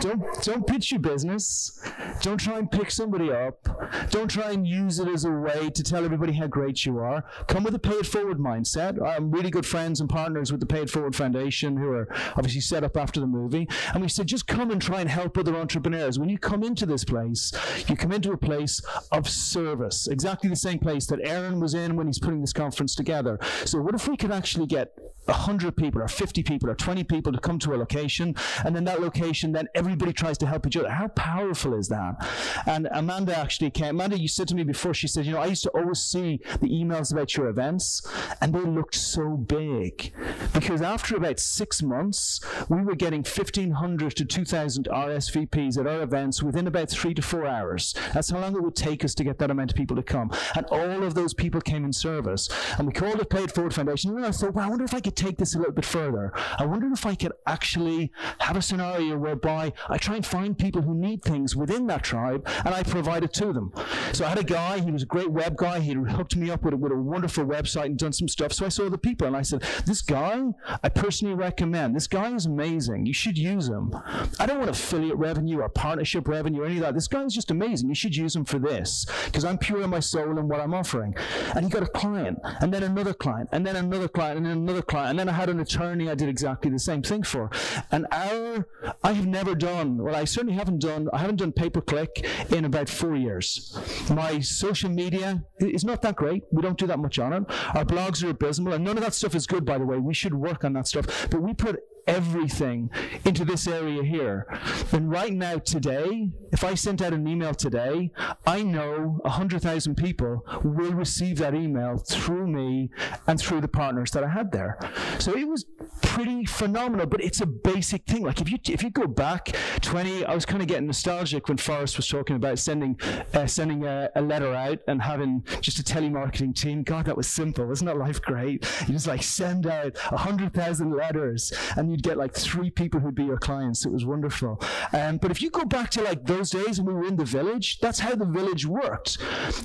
Don't 0.00 0.22
don't 0.42 0.66
pitch 0.66 0.90
your 0.92 1.00
business. 1.00 1.78
Don't 2.22 2.38
try 2.38 2.58
and 2.58 2.70
pick 2.70 2.90
somebody 2.90 3.30
up. 3.30 3.68
Don't 4.10 4.30
try 4.30 4.52
and 4.52 4.66
use 4.66 4.98
it 4.98 5.08
as 5.08 5.24
a 5.24 5.30
way 5.30 5.70
to 5.70 5.82
tell 5.82 6.04
everybody 6.04 6.32
how 6.32 6.46
great 6.46 6.84
you 6.84 6.98
are. 6.98 7.24
Come 7.48 7.64
with 7.64 7.74
a 7.74 7.78
pay 7.78 7.94
it 7.94 8.06
forward 8.06 8.38
mindset. 8.38 9.00
I'm 9.04 9.30
really 9.30 9.50
good 9.50 9.66
friends 9.66 10.00
and 10.00 10.08
partners 10.08 10.50
with 10.50 10.60
the 10.60 10.66
Pay 10.66 10.82
It 10.82 10.90
Forward 10.90 11.16
Foundation, 11.16 11.76
who 11.76 11.90
are 11.90 12.08
obviously 12.36 12.60
set 12.60 12.84
up 12.84 12.96
after 12.96 13.20
the 13.20 13.26
movie. 13.26 13.68
And 13.92 14.02
we 14.02 14.08
said, 14.08 14.26
just 14.26 14.46
come 14.46 14.70
and 14.70 14.80
try 14.80 15.00
and 15.00 15.08
help 15.08 15.36
other 15.38 15.56
entrepreneurs. 15.56 16.18
When 16.18 16.28
you 16.28 16.38
come 16.38 16.62
into 16.62 16.86
this 16.86 17.04
place, 17.04 17.52
you 17.88 17.96
come 17.96 18.12
into 18.12 18.32
a 18.32 18.36
place 18.36 18.80
of 19.12 19.28
service, 19.28 20.08
exactly 20.08 20.50
the 20.50 20.56
same 20.56 20.78
place 20.78 21.06
that 21.06 21.20
Aaron 21.22 21.60
was 21.60 21.74
in 21.74 21.96
when 21.96 22.06
he's 22.06 22.18
putting 22.18 22.40
this 22.40 22.52
conference 22.52 22.94
together. 22.94 23.38
So 23.64 23.80
what 23.80 23.94
if 23.94 24.08
we 24.08 24.16
could 24.16 24.32
actually 24.32 24.66
get 24.66 24.92
100 25.26 25.76
people 25.76 26.02
or 26.02 26.08
50 26.08 26.42
people 26.42 26.70
or 26.70 26.74
20 26.74 27.04
people 27.04 27.32
to 27.32 27.38
come 27.38 27.58
to 27.60 27.74
a 27.74 27.76
location 27.76 28.34
and 28.64 28.74
then 28.74 28.84
that 28.84 29.00
location 29.00 29.52
then 29.52 29.68
everybody 29.74 30.12
tries 30.12 30.38
to 30.38 30.46
help 30.46 30.66
each 30.66 30.76
other 30.76 30.88
how 30.88 31.08
powerful 31.08 31.74
is 31.74 31.88
that. 31.90 32.26
And 32.66 32.88
amanda 32.92 33.36
actually 33.36 33.70
came 33.70 33.90
amanda 33.90 34.18
you 34.18 34.28
said 34.28 34.48
to 34.48 34.54
me 34.54 34.64
before 34.64 34.94
she 34.94 35.06
said 35.06 35.26
you 35.26 35.32
know 35.32 35.40
i 35.40 35.46
used 35.46 35.62
to 35.62 35.70
always 35.70 36.00
see 36.00 36.40
the 36.60 36.68
emails 36.68 37.12
about 37.12 37.36
your 37.36 37.48
events 37.48 38.02
and 38.40 38.54
they 38.54 38.60
looked 38.60 38.94
so 38.94 39.36
big. 39.36 40.12
Because 40.52 40.82
after 40.82 41.16
about 41.16 41.38
six 41.38 41.82
months 41.82 42.40
we 42.68 42.82
were 42.82 42.94
getting 42.94 43.20
1500 43.20 44.16
to 44.16 44.24
2000 44.24 44.88
rsvps 44.90 45.78
at 45.78 45.86
our 45.86 46.02
events 46.02 46.42
within 46.42 46.66
about 46.66 46.90
three 46.90 47.14
to 47.14 47.22
four 47.22 47.46
hours. 47.46 47.94
That's 48.14 48.30
how 48.30 48.40
long 48.40 48.56
it 48.56 48.62
would 48.62 48.76
take 48.76 49.04
us 49.04 49.14
to 49.16 49.24
get 49.24 49.38
that 49.38 49.50
amount 49.50 49.72
of 49.72 49.76
people 49.76 49.96
to 49.96 50.02
come. 50.02 50.30
And 50.54 50.66
all 50.66 51.02
of 51.02 51.14
those 51.14 51.34
people 51.34 51.60
came 51.60 51.84
in 51.84 51.92
service. 51.92 52.48
And 52.78 52.86
we 52.86 52.92
called 52.92 53.20
it 53.20 53.32
It 53.32 53.52
Forward 53.52 53.74
foundation 53.74 54.16
and 54.16 54.24
i 54.24 54.30
thought 54.30 54.54
well 54.54 54.64
i 54.64 54.68
wonder 54.68 54.84
if 54.84 54.94
i 54.94 55.00
could 55.00 55.16
take 55.16 55.36
this 55.36 55.54
a 55.54 55.58
little 55.58 55.72
bit 55.72 55.84
further. 55.84 56.32
I 56.58 56.66
wonder 56.66 56.88
if 56.92 57.06
I 57.06 57.14
could 57.14 57.32
actually 57.46 58.12
have 58.38 58.56
a 58.56 58.62
scenario 58.62 59.16
whereby 59.16 59.72
I 59.88 59.98
try 59.98 60.16
and 60.16 60.26
find 60.26 60.58
people 60.58 60.82
who 60.82 60.94
need 60.94 61.22
things 61.22 61.56
within 61.56 61.79
that 61.88 62.02
tribe 62.02 62.46
and 62.64 62.74
I 62.74 62.82
provided 62.82 63.32
to 63.34 63.52
them. 63.52 63.72
So 64.12 64.24
I 64.24 64.30
had 64.30 64.38
a 64.38 64.44
guy, 64.44 64.80
he 64.80 64.90
was 64.90 65.02
a 65.02 65.06
great 65.06 65.30
web 65.30 65.56
guy, 65.56 65.80
he 65.80 65.92
hooked 65.92 66.36
me 66.36 66.50
up 66.50 66.62
with 66.62 66.74
a, 66.74 66.76
with 66.76 66.92
a 66.92 66.96
wonderful 66.96 67.44
website 67.44 67.86
and 67.86 67.98
done 67.98 68.12
some 68.12 68.28
stuff. 68.28 68.52
So 68.52 68.66
I 68.66 68.68
saw 68.68 68.88
the 68.88 68.98
people 68.98 69.26
and 69.26 69.36
I 69.36 69.42
said, 69.42 69.62
This 69.86 70.02
guy, 70.02 70.42
I 70.82 70.88
personally 70.88 71.34
recommend. 71.34 71.94
This 71.94 72.06
guy 72.06 72.34
is 72.34 72.46
amazing. 72.46 73.06
You 73.06 73.12
should 73.12 73.36
use 73.36 73.68
him. 73.68 73.94
I 74.38 74.46
don't 74.46 74.58
want 74.58 74.70
affiliate 74.70 75.16
revenue 75.16 75.60
or 75.60 75.68
partnership 75.68 76.28
revenue 76.28 76.62
or 76.62 76.66
any 76.66 76.76
of 76.76 76.82
that. 76.82 76.94
This 76.94 77.08
guy 77.08 77.22
is 77.24 77.34
just 77.34 77.50
amazing. 77.50 77.88
You 77.88 77.94
should 77.94 78.16
use 78.16 78.34
him 78.34 78.44
for 78.44 78.58
this 78.58 79.06
because 79.26 79.44
I'm 79.44 79.58
pure 79.58 79.82
in 79.82 79.90
my 79.90 80.00
soul 80.00 80.38
and 80.38 80.48
what 80.48 80.60
I'm 80.60 80.74
offering. 80.74 81.14
And 81.54 81.64
he 81.64 81.70
got 81.70 81.82
a 81.82 81.86
client, 81.86 82.38
and 82.60 82.72
then 82.72 82.82
another 82.82 83.12
client, 83.12 83.48
and 83.52 83.66
then 83.66 83.76
another 83.76 84.08
client, 84.08 84.38
and 84.38 84.46
then 84.46 84.52
another 84.52 84.82
client 84.82 85.10
and 85.10 85.18
then 85.18 85.28
I 85.28 85.32
had 85.32 85.48
an 85.48 85.58
attorney 85.58 86.08
I 86.08 86.14
did 86.14 86.28
exactly 86.28 86.70
the 86.70 86.78
same 86.78 87.02
thing 87.02 87.24
for. 87.24 87.50
And 87.90 88.06
our, 88.12 88.68
I 89.02 89.12
have 89.12 89.26
never 89.26 89.56
done, 89.56 89.98
well, 89.98 90.14
I 90.14 90.24
certainly 90.24 90.54
haven't 90.54 90.78
done, 90.78 91.08
I 91.12 91.18
haven't 91.18 91.36
done 91.36 91.52
per 91.70 91.80
click 91.80 92.26
in 92.50 92.64
about 92.64 92.88
four 92.88 93.16
years. 93.16 93.78
My 94.10 94.40
social 94.40 94.90
media 94.90 95.44
is 95.58 95.84
not 95.84 96.02
that 96.02 96.16
great. 96.16 96.42
We 96.52 96.62
don't 96.62 96.78
do 96.78 96.86
that 96.86 96.98
much 96.98 97.18
on 97.18 97.32
it. 97.32 97.44
Our 97.74 97.84
blogs 97.84 98.24
are 98.24 98.30
abysmal, 98.30 98.72
and 98.72 98.84
none 98.84 98.96
of 98.96 99.02
that 99.04 99.14
stuff 99.14 99.34
is 99.34 99.46
good, 99.46 99.64
by 99.64 99.78
the 99.78 99.86
way. 99.86 99.98
We 99.98 100.14
should 100.14 100.34
work 100.34 100.64
on 100.64 100.72
that 100.74 100.88
stuff. 100.88 101.28
But 101.30 101.42
we 101.42 101.54
put 101.54 101.80
everything 102.06 102.90
into 103.24 103.44
this 103.44 103.66
area 103.66 104.02
here. 104.02 104.46
And 104.92 105.10
right 105.10 105.32
now, 105.32 105.58
today, 105.58 106.30
if 106.52 106.64
I 106.64 106.74
sent 106.74 107.02
out 107.02 107.12
an 107.12 107.26
email 107.26 107.54
today, 107.54 108.10
I 108.46 108.62
know 108.62 109.18
100,000 109.22 109.94
people 109.94 110.44
will 110.62 110.92
receive 110.92 111.38
that 111.38 111.54
email 111.54 111.98
through 111.98 112.46
me 112.48 112.90
and 113.26 113.38
through 113.38 113.60
the 113.60 113.68
partners 113.68 114.10
that 114.12 114.24
I 114.24 114.28
had 114.28 114.52
there. 114.52 114.78
So 115.18 115.36
it 115.36 115.46
was 115.46 115.64
pretty 116.02 116.44
phenomenal, 116.44 117.06
but 117.06 117.22
it's 117.22 117.40
a 117.40 117.46
basic 117.46 118.04
thing. 118.04 118.22
Like 118.22 118.40
if 118.40 118.50
you 118.50 118.58
if 118.68 118.82
you 118.82 118.90
go 118.90 119.06
back 119.06 119.56
20, 119.80 120.24
I 120.24 120.34
was 120.34 120.44
kind 120.44 120.62
of 120.62 120.68
getting 120.68 120.86
nostalgic 120.86 121.48
when 121.48 121.56
Forrest 121.56 121.96
was 121.96 122.08
talking 122.08 122.36
about 122.36 122.58
sending 122.58 122.98
uh, 123.34 123.46
sending 123.46 123.84
a, 123.84 124.10
a, 124.16 124.22
letter 124.22 124.54
out 124.54 124.78
and 124.86 125.02
having 125.02 125.44
just 125.60 125.78
a 125.78 125.82
telemarketing 125.82 126.54
team. 126.54 126.82
God, 126.82 127.06
that 127.06 127.16
was 127.16 127.28
simple. 127.28 127.66
Wasn't 127.66 127.86
that 127.88 127.96
life 127.96 128.20
great? 128.22 128.64
You 128.86 128.94
just 128.94 129.06
like 129.06 129.22
send 129.22 129.66
out 129.66 129.96
100,000 130.10 130.90
letters 130.92 131.52
and 131.76 131.89
you'd 131.90 132.02
get 132.02 132.16
like 132.16 132.34
three 132.34 132.70
people 132.70 133.00
who'd 133.00 133.14
be 133.14 133.24
your 133.24 133.38
clients. 133.38 133.84
It 133.84 133.92
was 133.92 134.04
wonderful. 134.04 134.60
Um, 134.92 135.18
but 135.18 135.30
if 135.30 135.42
you 135.42 135.50
go 135.50 135.64
back 135.64 135.90
to 135.90 136.02
like 136.02 136.24
those 136.24 136.50
days 136.50 136.80
when 136.80 136.86
we 136.86 136.94
were 136.94 137.06
in 137.06 137.16
the 137.16 137.24
village, 137.24 137.78
that's 137.80 137.98
how 137.98 138.14
the 138.14 138.24
village 138.24 138.66
worked. 138.66 139.18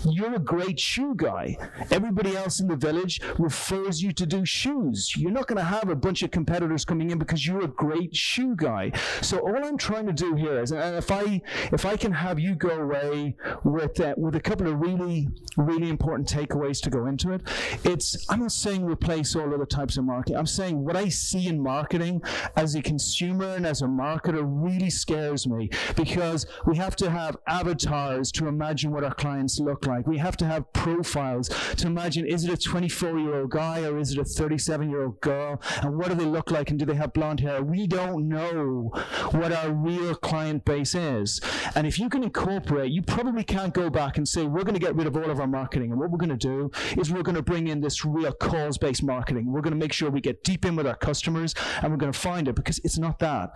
You're 0.05 0.35
a 0.35 0.39
great 0.39 0.79
shoe 0.79 1.13
guy. 1.15 1.57
Everybody 1.91 2.35
else 2.35 2.59
in 2.59 2.67
the 2.67 2.75
village 2.75 3.21
refers 3.37 4.01
you 4.01 4.11
to 4.13 4.25
do 4.25 4.45
shoes. 4.45 5.13
You're 5.17 5.31
not 5.31 5.47
going 5.47 5.57
to 5.57 5.63
have 5.63 5.89
a 5.89 5.95
bunch 5.95 6.23
of 6.23 6.31
competitors 6.31 6.85
coming 6.85 7.11
in 7.11 7.19
because 7.19 7.45
you're 7.45 7.63
a 7.63 7.67
great 7.67 8.15
shoe 8.15 8.55
guy. 8.55 8.91
So 9.21 9.39
all 9.39 9.63
I'm 9.63 9.77
trying 9.77 10.07
to 10.07 10.13
do 10.13 10.35
here 10.35 10.59
is, 10.59 10.71
and 10.71 10.95
if 10.95 11.11
I 11.11 11.41
if 11.71 11.85
I 11.85 11.97
can 11.97 12.11
have 12.11 12.39
you 12.39 12.55
go 12.55 12.69
away 12.69 13.35
with 13.63 13.99
uh, 13.99 14.13
with 14.17 14.35
a 14.35 14.41
couple 14.41 14.67
of 14.67 14.79
really 14.79 15.27
really 15.57 15.89
important 15.89 16.27
takeaways 16.27 16.81
to 16.81 16.89
go 16.89 17.07
into 17.07 17.31
it, 17.31 17.41
it's 17.83 18.25
I'm 18.29 18.41
not 18.41 18.51
saying 18.51 18.85
replace 18.85 19.35
all 19.35 19.53
other 19.53 19.65
types 19.65 19.97
of 19.97 20.05
marketing. 20.05 20.37
I'm 20.37 20.45
saying 20.45 20.83
what 20.83 20.95
I 20.95 21.09
see 21.09 21.47
in 21.47 21.61
marketing 21.61 22.14
as 22.55 22.75
a 22.75 22.81
consumer 22.81 23.55
and 23.55 23.65
as 23.65 23.81
a 23.81 23.85
marketer 23.85 24.43
really 24.45 24.89
scares 24.89 25.47
me 25.47 25.69
because 25.95 26.45
we 26.65 26.75
have 26.77 26.95
to 26.95 27.09
have 27.09 27.37
avatars 27.47 28.31
to 28.33 28.47
imagine 28.47 28.91
what 28.91 29.03
our 29.03 29.13
clients 29.13 29.59
look 29.59 29.85
like. 29.85 30.07
We 30.07 30.17
have 30.17 30.37
to 30.37 30.45
have 30.45 30.71
profiles 30.73 31.49
to 31.77 31.87
imagine 31.87 32.25
is 32.25 32.45
it 32.45 32.51
a 32.51 32.57
24 32.57 33.19
year 33.19 33.41
old 33.41 33.51
guy 33.51 33.83
or 33.83 33.97
is 33.97 34.11
it 34.11 34.19
a 34.19 34.25
37 34.25 34.89
year 34.89 35.05
old 35.05 35.21
girl 35.21 35.61
and 35.81 35.97
what 35.97 36.09
do 36.09 36.15
they 36.15 36.25
look 36.25 36.51
like 36.51 36.69
and 36.69 36.79
do 36.79 36.85
they 36.85 36.95
have 36.95 37.13
blonde 37.13 37.39
hair? 37.39 37.63
We 37.63 37.87
don't 37.87 38.27
know 38.27 38.91
what 39.31 39.51
our 39.51 39.71
real 39.71 40.15
client 40.15 40.65
base 40.65 40.95
is. 40.95 41.41
And 41.75 41.87
if 41.87 41.99
you 41.99 42.09
can 42.09 42.23
incorporate, 42.23 42.91
you 42.91 43.01
probably 43.01 43.43
can't 43.43 43.73
go 43.73 43.89
back 43.89 44.17
and 44.17 44.27
say, 44.27 44.45
we're 44.45 44.63
going 44.63 44.75
to 44.75 44.79
get 44.79 44.95
rid 44.95 45.07
of 45.07 45.15
all 45.15 45.29
of 45.29 45.39
our 45.39 45.47
marketing. 45.47 45.91
And 45.91 45.99
what 45.99 46.09
we're 46.09 46.17
going 46.17 46.29
to 46.29 46.37
do 46.37 46.71
is 46.97 47.11
we're 47.11 47.23
going 47.23 47.35
to 47.35 47.41
bring 47.41 47.67
in 47.67 47.81
this 47.81 48.05
real 48.05 48.31
cause 48.31 48.77
based 48.77 49.03
marketing. 49.03 49.51
We're 49.51 49.61
going 49.61 49.73
to 49.73 49.79
make 49.79 49.93
sure 49.93 50.09
we 50.09 50.21
get 50.21 50.43
deep 50.43 50.65
in 50.65 50.75
with 50.75 50.87
our 50.87 50.95
customers 50.95 51.53
and 51.81 51.91
we're 51.91 51.97
going 51.97 52.04
to 52.11 52.19
find 52.19 52.47
it 52.47 52.55
because 52.55 52.79
it's 52.79 52.97
not 52.97 53.19
that. 53.19 53.51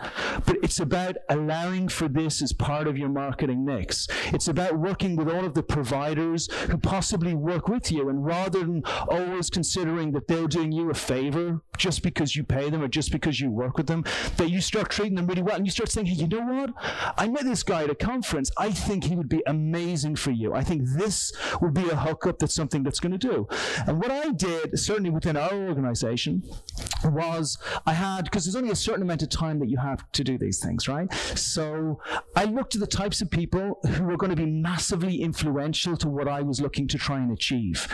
But 0.46 0.58
it's 0.64 0.80
about 0.80 1.18
allowing 1.30 1.88
for 1.88 2.08
this 2.08 2.42
as 2.42 2.54
part 2.54 2.88
of 2.88 2.98
your 2.98 3.10
marketing 3.10 3.66
mix. 3.66 4.08
It's 4.28 4.48
about 4.48 4.78
working 4.78 5.16
with 5.16 5.30
all 5.30 5.46
of 5.46 5.54
the 5.54 5.64
providers 5.64 6.50
who 6.70 6.78
possibly 6.78 7.34
work 7.34 7.68
with 7.68 7.92
you. 7.92 8.10
And 8.10 8.26
rather 8.26 8.60
than 8.60 8.84
always 9.10 9.50
considering 9.50 10.12
that 10.14 10.28
they're 10.28 10.48
doing 10.48 10.72
you 10.72 10.90
a 10.90 10.94
favor 10.94 11.62
just 11.80 12.04
because 12.04 12.36
you 12.36 12.44
pay 12.44 12.70
them 12.70 12.84
or 12.84 12.88
just 12.88 13.12
because 13.12 13.40
you 13.40 13.50
work 13.50 13.78
with 13.78 13.88
them, 13.88 14.04
that 14.38 14.50
you 14.50 14.62
start 14.62 14.90
treating 14.90 15.16
them 15.16 15.26
really 15.26 15.42
well 15.42 15.56
and 15.56 15.66
you 15.66 15.72
start 15.72 15.90
saying, 15.90 16.06
hey, 16.06 16.14
you 16.14 16.28
know 16.28 16.42
what? 16.42 16.74
I 17.18 17.28
met 17.28 17.46
this 17.46 17.64
guy 17.64 17.84
at 17.84 17.90
a 17.90 17.96
conference. 17.96 18.52
I 18.58 18.72
think 18.72 19.06
he 19.06 19.16
would 19.16 19.30
be 19.30 19.42
amazing 19.48 20.18
for 20.18 20.32
you. 20.32 20.54
I 20.54 20.64
think 20.64 20.84
this 20.98 21.34
would 21.62 21.74
be 21.74 21.90
a 21.90 21.96
hookup 21.96 22.40
that's 22.40 22.54
something 22.54 22.84
that's 22.84 23.00
going 23.00 23.14
to 23.14 23.18
do. 23.18 23.48
And 23.88 23.98
what 23.98 24.12
I 24.12 24.30
did, 24.32 24.78
certainly 24.78 25.10
within 25.10 25.38
our 25.38 25.54
organization, 25.54 26.44
was 27.06 27.58
I 27.86 27.94
had, 27.94 28.26
because 28.26 28.46
there's 28.46 28.56
only 28.56 28.72
a 28.72 28.76
certain 28.76 29.02
amount 29.02 29.22
of 29.22 29.30
time 29.30 29.60
that 29.60 29.70
you 29.70 29.78
have 29.78 30.10
to 30.12 30.24
do 30.24 30.38
these 30.38 30.60
things, 30.60 30.88
right? 30.88 31.12
So 31.36 32.02
I 32.36 32.44
looked 32.44 32.76
at 32.76 32.82
the 32.82 32.88
types 32.88 33.22
of 33.22 33.32
people 33.32 33.80
who 33.88 34.04
were 34.04 34.18
going 34.18 34.32
to 34.32 34.36
be 34.36 34.46
massively 34.46 35.22
influential 35.22 35.96
to 35.98 36.10
what 36.10 36.28
I 36.28 36.42
was 36.42 36.60
looking 36.60 36.88
to 36.90 36.98
try 36.98 37.18
and 37.20 37.32
achieve. 37.32 37.88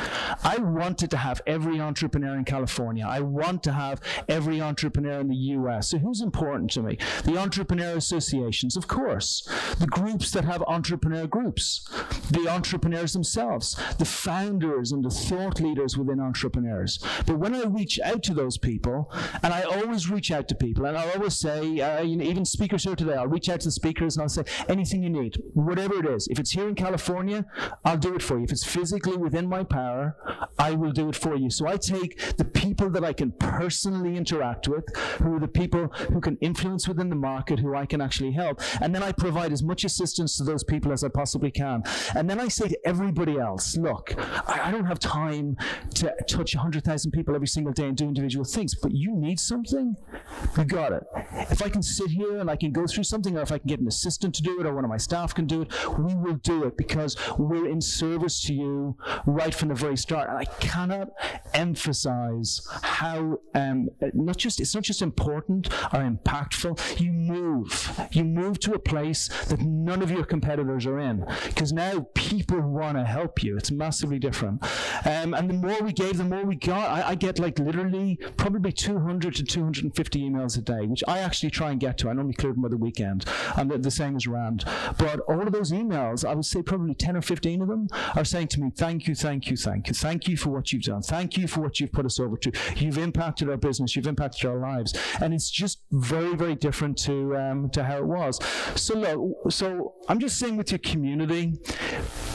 I 0.43 0.57
wanted 0.57 1.11
to 1.11 1.17
have 1.17 1.41
every 1.45 1.79
entrepreneur 1.79 2.35
in 2.35 2.45
California. 2.45 3.05
I 3.07 3.19
want 3.19 3.61
to 3.63 3.71
have 3.75 4.01
every 4.27 4.61
entrepreneur 4.61 5.19
in 5.19 5.27
the 5.27 5.35
US. 5.35 5.89
So 5.89 5.97
who's 5.97 6.21
important 6.21 6.71
to 6.71 6.81
me? 6.81 6.97
The 7.23 7.37
entrepreneur 7.37 7.95
associations, 7.95 8.75
of 8.75 8.87
course. 8.87 9.47
The 9.79 9.87
groups 9.87 10.31
that 10.31 10.45
have 10.45 10.63
entrepreneur 10.67 11.27
groups. 11.27 11.87
The 12.31 12.47
entrepreneurs 12.49 13.13
themselves. 13.13 13.79
The 13.97 14.05
founders 14.05 14.91
and 14.91 15.03
the 15.03 15.09
thought 15.09 15.59
leaders 15.59 15.97
within 15.97 16.19
entrepreneurs. 16.19 16.99
But 17.25 17.37
when 17.37 17.53
I 17.55 17.63
reach 17.63 17.99
out 17.99 18.23
to 18.23 18.33
those 18.33 18.57
people, 18.57 19.11
and 19.43 19.53
I 19.53 19.63
always 19.63 20.09
reach 20.09 20.31
out 20.31 20.47
to 20.49 20.55
people, 20.55 20.85
and 20.85 20.97
I 20.97 21.11
always 21.11 21.35
say, 21.35 21.79
uh, 21.79 22.01
you 22.01 22.17
know, 22.17 22.23
even 22.23 22.45
speakers 22.45 22.83
here 22.83 22.95
today, 22.95 23.15
I'll 23.15 23.27
reach 23.27 23.49
out 23.49 23.61
to 23.61 23.67
the 23.67 23.71
speakers 23.71 24.15
and 24.15 24.23
I'll 24.23 24.29
say, 24.29 24.43
anything 24.67 25.03
you 25.03 25.09
need, 25.09 25.41
whatever 25.53 25.99
it 25.99 26.05
is. 26.05 26.27
If 26.27 26.39
it's 26.39 26.51
here 26.51 26.67
in 26.67 26.75
California, 26.75 27.45
I'll 27.83 27.97
do 27.97 28.15
it 28.15 28.21
for 28.21 28.37
you. 28.37 28.45
If 28.45 28.51
it's 28.51 28.65
physically 28.65 29.17
within 29.17 29.47
my 29.47 29.63
power, 29.63 30.15
I 30.57 30.71
will 30.71 30.91
do 30.91 31.09
it 31.09 31.15
for 31.15 31.35
you. 31.35 31.49
So 31.49 31.67
I 31.67 31.77
take 31.77 32.37
the 32.37 32.45
people 32.45 32.89
that 32.91 33.03
I 33.03 33.13
can 33.13 33.31
personally 33.31 34.17
interact 34.17 34.67
with, 34.67 34.83
who 35.19 35.35
are 35.35 35.39
the 35.39 35.47
people 35.47 35.87
who 36.11 36.21
can 36.21 36.37
influence 36.41 36.87
within 36.87 37.09
the 37.09 37.15
market, 37.15 37.59
who 37.59 37.75
I 37.75 37.85
can 37.85 38.01
actually 38.01 38.31
help, 38.31 38.61
and 38.81 38.93
then 38.93 39.03
I 39.03 39.11
provide 39.11 39.51
as 39.51 39.63
much 39.63 39.83
assistance 39.83 40.37
to 40.37 40.43
those 40.43 40.63
people 40.63 40.91
as 40.91 41.03
I 41.03 41.09
possibly 41.09 41.51
can. 41.51 41.83
And 42.15 42.24
And 42.25 42.29
then 42.31 42.39
I 42.39 42.47
say 42.47 42.67
to 42.67 42.87
everybody 42.87 43.37
else, 43.37 43.77
look, 43.77 44.15
I, 44.17 44.61
I 44.63 44.71
don't 44.71 44.85
have 44.85 44.97
time 44.97 45.55
to 45.93 46.11
touch 46.27 46.55
100,000 46.55 47.11
people 47.11 47.35
every 47.35 47.45
single 47.45 47.71
day 47.71 47.87
and 47.87 47.95
do 47.95 48.05
individual 48.05 48.43
things, 48.43 48.73
but 48.73 48.93
you 48.93 49.15
need 49.15 49.39
something, 49.39 49.95
you 50.57 50.63
got 50.63 50.91
it. 50.91 51.03
If 51.51 51.61
I 51.61 51.69
can 51.69 51.83
sit 51.83 52.09
here 52.09 52.39
and 52.39 52.49
I 52.49 52.55
can 52.55 52.71
go 52.71 52.87
through 52.87 53.03
something, 53.03 53.37
or 53.37 53.43
if 53.43 53.51
I 53.51 53.59
can 53.59 53.67
get 53.67 53.79
an 53.79 53.87
assistant 53.87 54.33
to 54.33 54.41
do 54.41 54.59
it, 54.59 54.65
or 54.65 54.73
one 54.73 54.83
of 54.83 54.89
my 54.89 54.97
staff 54.97 55.35
can 55.35 55.45
do 55.45 55.61
it, 55.61 55.99
we 55.99 56.15
will 56.15 56.37
do 56.37 56.63
it 56.63 56.77
because 56.77 57.15
we're 57.37 57.67
in 57.67 57.79
service 57.79 58.41
to 58.45 58.55
you 58.55 58.97
right 59.27 59.53
from 59.53 59.67
the 59.67 59.75
very 59.75 59.95
start. 59.95 60.27
And 60.27 60.39
I 60.39 60.45
cannot 60.45 61.09
emphasize 61.53 62.67
how 62.81 63.37
um, 63.53 63.89
not 64.15 64.37
just 64.37 64.59
it's 64.59 64.73
not 64.73 64.83
just 64.83 65.03
important 65.03 65.67
or 65.93 65.99
impactful. 65.99 66.99
You 66.99 67.11
move, 67.11 68.07
you 68.13 68.23
move 68.23 68.59
to 68.61 68.73
a 68.73 68.79
place 68.79 69.27
that 69.45 69.61
none 69.61 70.01
of 70.01 70.09
your 70.09 70.25
competitors 70.25 70.87
are 70.87 70.97
in 70.97 71.23
because 71.45 71.71
now 71.71 72.04
people 72.13 72.61
want 72.61 72.97
to 72.97 73.03
help 73.03 73.43
you. 73.43 73.57
It's 73.57 73.71
massively 73.71 74.19
different. 74.19 74.63
Um, 75.05 75.33
and 75.33 75.49
the 75.49 75.53
more 75.53 75.81
we 75.81 75.93
gave, 75.93 76.17
the 76.17 76.23
more 76.23 76.43
we 76.43 76.55
got. 76.55 76.89
I, 76.89 77.09
I, 77.09 77.15
get 77.15 77.39
like 77.39 77.59
literally 77.59 78.19
probably 78.37 78.71
200 78.71 79.35
to 79.35 79.43
250 79.43 80.21
emails 80.21 80.57
a 80.57 80.61
day, 80.61 80.85
which 80.85 81.03
I 81.07 81.19
actually 81.19 81.51
try 81.51 81.71
and 81.71 81.79
get 81.79 81.97
to. 81.99 82.09
I 82.09 82.13
normally 82.13 82.33
clear 82.33 82.53
them 82.53 82.61
by 82.61 82.69
the 82.69 82.77
weekend. 82.77 83.25
And 83.57 83.71
the, 83.71 83.77
the 83.77 83.91
same 83.91 84.15
as 84.15 84.27
Rand. 84.27 84.65
But 84.97 85.21
all 85.21 85.41
of 85.41 85.51
those 85.51 85.71
emails, 85.71 86.25
I 86.25 86.33
would 86.33 86.45
say 86.45 86.61
probably 86.61 86.93
10 86.93 87.17
or 87.17 87.21
15 87.21 87.61
of 87.61 87.67
them 87.67 87.87
are 88.15 88.25
saying 88.25 88.49
to 88.49 88.61
me, 88.61 88.71
thank 88.75 89.07
you, 89.07 89.15
thank 89.15 89.49
you, 89.49 89.57
thank 89.57 89.87
you. 89.87 89.93
Thank 89.93 90.27
you 90.27 90.37
for 90.37 90.49
what 90.49 90.71
you've 90.71 90.83
done. 90.83 91.01
Thank 91.01 91.37
you 91.37 91.47
for 91.47 91.61
what 91.61 91.79
you've 91.79 91.91
put 91.91 92.05
us 92.05 92.19
over 92.19 92.37
to. 92.37 92.51
You've 92.75 92.97
impacted 92.97 93.49
our 93.49 93.57
business. 93.57 93.95
You've 93.95 94.07
impacted 94.07 94.49
our 94.49 94.57
lives. 94.57 94.93
And 95.21 95.33
it's 95.33 95.49
just 95.49 95.81
very, 95.91 96.35
very 96.35 96.55
different 96.55 96.97
to, 96.99 97.35
um, 97.35 97.69
to 97.71 97.83
how 97.83 97.97
it 97.97 98.05
was. 98.05 98.39
So 98.75 98.97
look, 98.97 99.51
so 99.51 99.93
I'm 100.07 100.19
just 100.19 100.37
saying 100.37 100.57
with 100.57 100.71
your 100.71 100.79
community, 100.79 101.53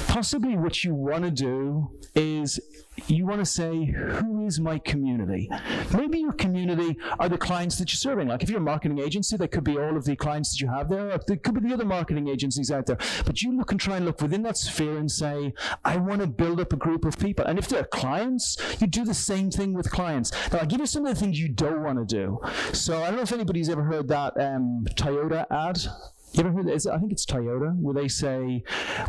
possibly 0.08 0.56
what 0.56 0.82
you 0.82 0.94
want 0.94 1.24
to 1.24 1.30
do 1.30 1.90
is 2.14 2.58
you 3.06 3.24
want 3.24 3.40
to 3.40 3.46
say, 3.46 3.84
who 3.84 4.44
is 4.44 4.60
my 4.60 4.78
community? 4.78 5.48
Maybe 5.94 6.18
your 6.18 6.32
community 6.32 6.98
are 7.18 7.28
the 7.28 7.38
clients 7.38 7.78
that 7.78 7.92
you're 7.92 7.98
serving. 7.98 8.28
Like 8.28 8.42
if 8.42 8.50
you're 8.50 8.58
a 8.58 8.62
marketing 8.62 8.98
agency, 8.98 9.36
that 9.36 9.52
could 9.52 9.64
be 9.64 9.78
all 9.78 9.96
of 9.96 10.04
the 10.04 10.16
clients 10.16 10.50
that 10.52 10.60
you 10.60 10.68
have 10.68 10.88
there, 10.88 11.12
or 11.12 11.20
there 11.26 11.36
could 11.36 11.54
be 11.54 11.68
the 11.68 11.74
other 11.74 11.84
marketing 11.84 12.28
agencies 12.28 12.70
out 12.70 12.86
there. 12.86 12.98
But 13.24 13.42
you 13.42 13.56
look 13.56 13.70
and 13.70 13.80
try 13.80 13.96
and 13.96 14.04
look 14.04 14.20
within 14.20 14.42
that 14.42 14.56
sphere 14.56 14.98
and 14.98 15.10
say, 15.10 15.54
I 15.84 15.96
want 15.96 16.20
to 16.20 16.26
build 16.26 16.60
up 16.60 16.72
a 16.72 16.76
group 16.76 17.04
of 17.04 17.18
people. 17.18 17.46
And 17.46 17.58
if 17.58 17.68
they're 17.68 17.84
clients, 17.84 18.58
you 18.80 18.86
do 18.86 19.04
the 19.04 19.14
same 19.14 19.50
thing 19.50 19.74
with 19.74 19.90
clients. 19.90 20.32
Now, 20.52 20.58
I'll 20.58 20.66
give 20.66 20.80
you 20.80 20.86
some 20.86 21.06
of 21.06 21.14
the 21.14 21.20
things 21.20 21.40
you 21.40 21.48
don't 21.48 21.82
want 21.82 21.98
to 21.98 22.04
do. 22.04 22.40
So 22.72 23.02
I 23.02 23.06
don't 23.06 23.16
know 23.16 23.22
if 23.22 23.32
anybody's 23.32 23.68
ever 23.68 23.84
heard 23.84 24.08
that 24.08 24.38
um, 24.40 24.86
Toyota 24.96 25.46
ad. 25.50 25.78
You 26.32 26.44
ever 26.44 26.52
heard 26.52 26.68
that? 26.68 26.86
I 26.86 26.98
think 26.98 27.10
it's 27.10 27.26
Toyota, 27.26 27.74
where 27.76 27.94
they 27.94 28.06
say, 28.06 28.62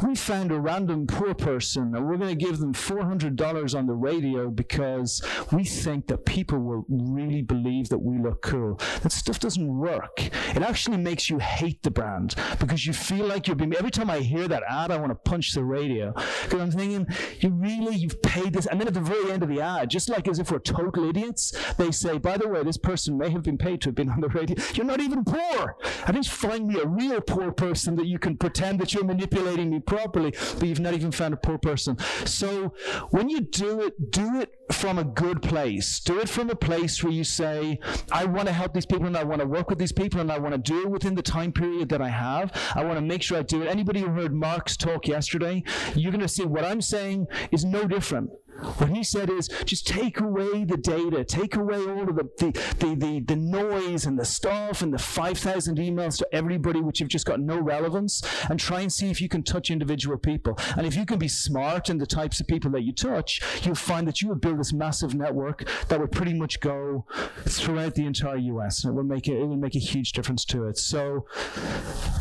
We 0.04 0.16
found 0.16 0.52
a 0.52 0.60
random 0.60 1.06
poor 1.06 1.36
person 1.36 1.94
and 1.96 2.08
we're 2.08 2.18
going 2.18 2.36
to 2.36 2.46
give 2.46 2.58
them 2.58 2.74
$400 2.74 3.78
on 3.78 3.86
the 3.86 3.94
radio 3.94 4.50
because 4.50 5.22
we 5.52 5.64
think 5.64 6.08
that 6.08 6.26
people 6.26 6.58
will 6.58 6.86
really 6.90 7.44
believe 7.44 7.90
that 7.90 8.00
we 8.00 8.18
look 8.18 8.42
cool. 8.42 8.80
That 9.04 9.12
stuff 9.12 9.40
doesn't 9.40 9.68
work. 9.68 10.20
It 10.56 10.64
actually 10.64 10.98
makes 10.98 11.30
you 11.30 11.38
hate 11.38 11.84
the 11.84 11.92
brand 11.92 12.36
because 12.60 12.88
you 12.88 12.94
feel 12.94 13.28
like 13.28 13.46
you're 13.46 13.56
being. 13.56 13.76
Every 13.76 13.92
time 13.92 14.10
I 14.10 14.20
hear 14.20 14.48
that 14.48 14.64
ad, 14.68 14.90
I 14.90 14.98
want 14.98 15.12
to 15.12 15.30
punch 15.30 15.54
the 15.54 15.64
radio 15.64 16.14
because 16.44 16.60
I'm 16.60 16.72
thinking, 16.72 17.06
You 17.40 17.50
really, 17.52 17.98
you've 17.98 18.22
paid 18.24 18.54
this. 18.54 18.66
And 18.66 18.82
then 18.82 18.88
at 18.88 18.96
the 18.96 19.00
very 19.00 19.32
end 19.32 19.44
of 19.44 19.50
the 19.50 19.62
ad, 19.62 19.92
just 19.92 20.10
like 20.10 20.28
as 20.28 20.40
if 20.40 20.52
we're 20.52 20.60
total 20.60 21.08
idiots, 21.08 21.54
they 21.78 21.92
say, 21.92 22.18
By 22.18 22.38
the 22.38 22.50
way, 22.50 22.64
this 22.64 22.78
person 22.78 23.16
may 23.16 23.30
have 23.30 23.44
been 23.44 23.60
paid 23.60 23.82
to 23.82 23.90
have 23.90 23.96
been 23.96 24.10
on 24.10 24.22
the 24.22 24.30
radio. 24.30 24.56
You're 24.74 24.88
not 24.88 25.02
even 25.02 25.24
poor. 25.24 25.76
I 26.08 26.12
just 26.14 26.32
find 26.32 26.66
me 26.66 26.80
a 26.80 26.88
real 26.88 27.11
a 27.16 27.22
poor 27.22 27.52
person 27.52 27.96
that 27.96 28.06
you 28.06 28.20
can 28.20 28.38
pretend 28.38 28.80
that 28.80 28.94
you're 28.94 29.04
manipulating 29.04 29.70
me 29.70 29.80
properly, 29.80 30.34
but 30.60 30.68
you've 30.68 30.80
not 30.80 30.94
even 30.94 31.12
found 31.12 31.34
a 31.34 31.38
poor 31.38 31.58
person. 31.58 31.98
So 32.26 32.74
when 33.10 33.30
you 33.30 33.42
do 33.42 33.82
it, 33.82 34.12
do 34.12 34.40
it 34.40 34.54
from 34.72 34.98
a 34.98 35.04
good 35.04 35.42
place. 35.42 36.00
Do 36.00 36.20
it 36.20 36.30
from 36.30 36.50
a 36.50 36.56
place 36.56 37.04
where 37.04 37.14
you 37.14 37.24
say, 37.24 37.80
I 38.12 38.26
want 38.26 38.48
to 38.48 38.54
help 38.54 38.74
these 38.74 38.86
people 38.86 39.06
and 39.08 39.18
I 39.18 39.24
want 39.24 39.42
to 39.42 39.48
work 39.48 39.70
with 39.70 39.80
these 39.80 39.92
people 39.92 40.20
and 40.20 40.32
I 40.32 40.40
want 40.40 40.54
to 40.54 40.58
do 40.58 40.82
it 40.82 40.90
within 40.90 41.16
the 41.16 41.22
time 41.22 41.52
period 41.52 41.90
that 41.90 42.02
I 42.02 42.10
have. 42.10 42.52
I 42.76 42.84
want 42.84 42.98
to 42.98 43.02
make 43.02 43.22
sure 43.22 43.38
I 43.38 43.44
do 43.44 43.64
it. 43.64 43.68
Anybody 43.68 44.02
who 44.02 44.08
heard 44.08 44.34
Mark's 44.34 44.78
talk 44.78 45.08
yesterday, 45.08 45.64
you're 45.96 46.12
going 46.12 46.22
to 46.22 46.28
see 46.28 46.46
what 46.46 46.66
I'm 46.66 46.82
saying 46.82 47.28
is 47.52 47.66
no 47.66 47.88
different. 47.88 48.30
What 48.78 48.90
he 48.90 49.04
said 49.04 49.30
is 49.30 49.48
just 49.66 49.88
take 49.88 50.20
away 50.20 50.64
the 50.66 50.78
data, 50.78 51.24
take 51.24 51.56
away 51.56 51.78
all 51.78 52.10
of 52.10 52.16
the, 52.16 52.30
the, 52.38 52.52
the, 52.80 52.96
the, 52.96 53.20
the 53.22 53.36
noise 53.36 54.06
and 54.06 54.18
the 54.18 54.26
stuff 54.26 54.82
and 54.82 54.94
the 54.94 54.98
5,000 54.98 55.78
emails 55.78 56.18
to 56.20 56.28
everybody 56.32 56.82
which 56.82 57.00
have 57.00 57.08
just 57.08 57.26
got 57.26 57.40
no 57.40 57.60
relevance 57.60 58.22
and 58.50 58.60
try 58.60 58.82
and 58.82 58.92
see 58.92 59.10
if 59.10 59.22
you 59.22 59.30
can 59.30 59.44
touch 59.44 59.72
individual 59.72 60.18
people. 60.18 60.58
And 60.78 60.86
if 60.86 60.96
you 60.96 61.06
can 61.06 61.20
be 61.20 61.28
smart 61.28 61.90
in 61.90 61.98
the 61.98 62.06
types 62.06 62.40
of 62.40 62.48
people 62.48 62.72
that 62.72 62.84
you 62.84 62.94
touch, 62.94 63.42
you'll 63.64 63.76
find 63.76 64.08
that 64.08 64.22
you 64.22 64.30
will 64.30 64.36
build 64.36 64.60
this 64.60 64.74
massive 64.74 65.16
network 65.16 65.68
that 65.88 66.00
will 66.00 66.08
pretty 66.08 66.34
much 66.34 66.60
go 66.60 67.06
throughout 67.46 67.96
the 67.96 68.06
entire 68.06 68.38
US. 68.38 68.84
And 68.84 68.94
it 68.94 68.96
will 68.96 69.04
make 69.04 69.28
it, 69.28 69.40
it 69.40 69.46
will 69.46 69.58
make 69.58 69.76
a 69.76 69.80
huge 69.80 70.12
difference 70.12 70.46
to 70.46 70.66
it. 70.66 70.78
So 70.78 71.26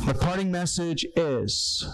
my 0.05 0.13
parting 0.13 0.51
message 0.51 1.07
is 1.17 1.85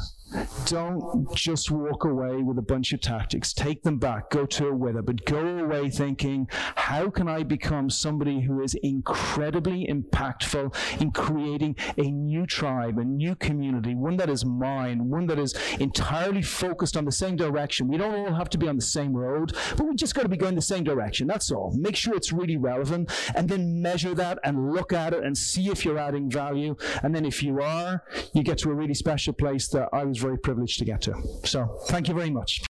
don't 0.66 1.32
just 1.34 1.70
walk 1.70 2.04
away 2.04 2.42
with 2.42 2.58
a 2.58 2.62
bunch 2.62 2.92
of 2.92 3.00
tactics. 3.00 3.52
Take 3.52 3.82
them 3.82 3.98
back, 3.98 4.30
go 4.36 4.44
to 4.44 4.68
a 4.68 4.74
winner, 4.74 5.00
but 5.00 5.24
go 5.24 5.38
away 5.38 5.88
thinking, 5.88 6.46
how 6.50 7.08
can 7.08 7.26
I 7.26 7.42
become 7.42 7.88
somebody 7.88 8.42
who 8.42 8.62
is 8.62 8.74
incredibly 8.82 9.86
impactful 9.86 10.74
in 11.00 11.10
creating 11.10 11.76
a 11.96 12.02
new 12.02 12.44
tribe, 12.44 12.98
a 12.98 13.04
new 13.04 13.34
community, 13.34 13.94
one 13.94 14.18
that 14.18 14.28
is 14.28 14.44
mine, 14.44 15.08
one 15.08 15.26
that 15.28 15.38
is 15.38 15.54
entirely 15.80 16.42
focused 16.42 16.98
on 16.98 17.06
the 17.06 17.12
same 17.12 17.36
direction. 17.36 17.88
We 17.88 17.96
don't 17.96 18.14
all 18.14 18.34
have 18.34 18.50
to 18.50 18.58
be 18.58 18.68
on 18.68 18.76
the 18.76 18.82
same 18.82 19.14
road, 19.14 19.56
but 19.74 19.86
we 19.86 19.94
just 19.94 20.14
got 20.14 20.24
to 20.24 20.28
be 20.28 20.36
going 20.36 20.54
the 20.54 20.60
same 20.60 20.84
direction. 20.84 21.26
That's 21.26 21.50
all. 21.50 21.72
Make 21.74 21.96
sure 21.96 22.14
it's 22.14 22.30
really 22.30 22.58
relevant 22.58 23.10
and 23.34 23.48
then 23.48 23.80
measure 23.80 24.14
that 24.16 24.38
and 24.44 24.70
look 24.70 24.92
at 24.92 25.14
it 25.14 25.24
and 25.24 25.36
see 25.36 25.70
if 25.70 25.82
you're 25.82 25.98
adding 25.98 26.30
value. 26.30 26.76
And 27.02 27.14
then 27.14 27.24
if 27.24 27.42
you 27.42 27.62
are, 27.62 28.04
you 28.34 28.42
get 28.42 28.58
to 28.58 28.70
a 28.70 28.74
really 28.74 28.94
special 28.94 29.32
place 29.32 29.68
that 29.68 29.88
I 29.94 30.04
was 30.04 30.18
very 30.18 30.38
privileged 30.38 30.78
to 30.80 30.84
get 30.84 31.00
to. 31.02 31.14
So 31.44 31.78
thank 31.88 32.08
you 32.08 32.14
very 32.14 32.30
much. 32.30 32.66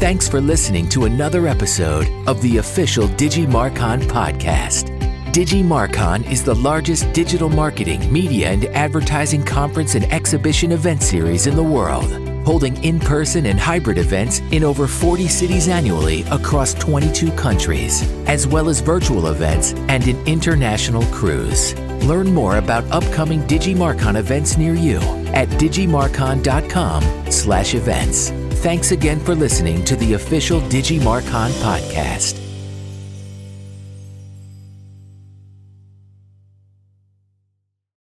Thanks 0.00 0.26
for 0.26 0.40
listening 0.40 0.88
to 0.88 1.04
another 1.04 1.46
episode 1.46 2.08
of 2.26 2.40
the 2.40 2.56
official 2.56 3.06
DigiMarCon 3.06 4.00
podcast. 4.04 4.88
DigiMarCon 5.34 6.28
is 6.30 6.42
the 6.42 6.54
largest 6.54 7.12
digital 7.12 7.50
marketing, 7.50 8.10
media, 8.10 8.48
and 8.48 8.64
advertising 8.64 9.44
conference 9.44 9.96
and 9.96 10.10
exhibition 10.10 10.72
event 10.72 11.02
series 11.02 11.46
in 11.46 11.54
the 11.54 11.62
world, 11.62 12.10
holding 12.46 12.82
in 12.82 12.98
person 12.98 13.44
and 13.44 13.60
hybrid 13.60 13.98
events 13.98 14.38
in 14.52 14.64
over 14.64 14.88
40 14.88 15.28
cities 15.28 15.68
annually 15.68 16.22
across 16.30 16.72
22 16.72 17.30
countries, 17.32 18.10
as 18.26 18.46
well 18.46 18.70
as 18.70 18.80
virtual 18.80 19.26
events 19.26 19.74
and 19.88 20.08
an 20.08 20.16
international 20.26 21.02
cruise. 21.12 21.74
Learn 22.06 22.32
more 22.32 22.56
about 22.56 22.90
upcoming 22.90 23.42
DigiMarCon 23.42 24.18
events 24.18 24.56
near 24.56 24.72
you 24.72 24.96
at 25.34 25.48
digimarcon.com 25.48 27.30
slash 27.30 27.74
events. 27.74 28.32
Thanks 28.60 28.92
again 28.92 29.20
for 29.20 29.34
listening 29.34 29.82
to 29.86 29.96
the 29.96 30.12
official 30.12 30.60
DigiMarCon 30.60 31.50
podcast. 31.62 32.39